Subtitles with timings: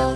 [0.00, 0.06] ポ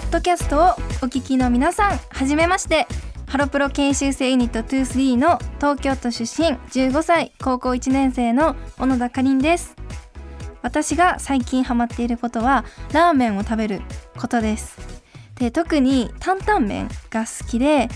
[0.00, 0.64] ッドキャストをお
[1.06, 2.86] 聞きの皆さんはじめまして。
[3.32, 9.74] ハロプロ研修生ユニット23の東京都出身15歳高校1年生の小野田かりんです。
[10.60, 13.80] 私が最近ハマっていることはラーメンを食べる
[14.18, 14.76] ことです。
[15.36, 17.88] で特に担々麺が好きで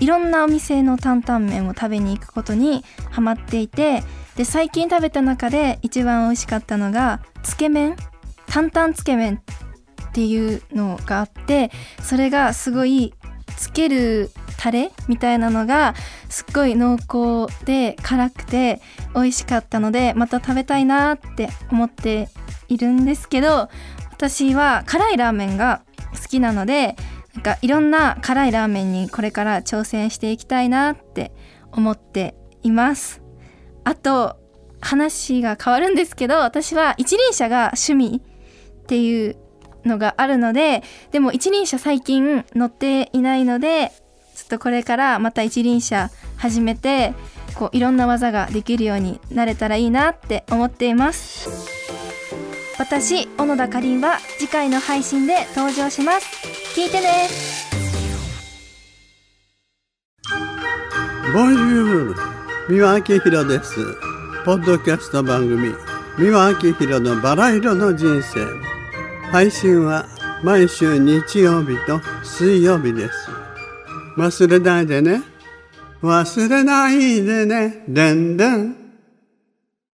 [0.00, 4.02] いろんなお店の担々麺を食べに行くことにハマっていて
[4.34, 7.94] で最近食べた中で一番美味しかったのがつけ麺。
[8.50, 9.40] 担々つけ麺
[10.10, 11.70] っていうのがあって
[12.02, 13.14] それがすごい
[13.56, 15.94] つけるタレみたいなのが
[16.28, 18.80] すっごい濃厚で辛くて
[19.14, 22.28] 美味しかったのでまた食べたいなって思って
[22.68, 23.68] いるんですけど
[24.10, 25.82] 私は辛いラーメンが
[26.20, 26.96] 好きなので
[27.34, 31.32] なんかいろんな辛いラーメンにこれから挑戦していきたいなって
[31.72, 33.22] 思っています。
[33.84, 34.36] あと
[34.80, 38.22] 話が変わるんですけど私は一輪車が趣味
[38.90, 39.36] っていう
[39.84, 43.92] のがあるのででも一輪車最近乗っていないので
[44.34, 47.14] ちょっとこれからまた一輪車始めて
[47.54, 51.70] こういろんな技ができるようになれたらいいなって思っています。
[52.80, 56.26] 私小野田かりんは次回の配信で登場します。
[56.74, 57.28] 聞いてね。
[61.32, 62.14] ボンジュール
[62.68, 63.76] 三輪明宏です。
[64.44, 65.74] ポッドキャスト番組
[66.18, 68.79] 三輪明宏のバラ色の人生。
[69.30, 70.06] 配信は
[70.42, 73.30] 毎週日曜日と水曜日です。
[74.16, 75.22] 忘れないでね。
[76.02, 77.84] 忘れないでね。
[77.88, 78.89] でんでん。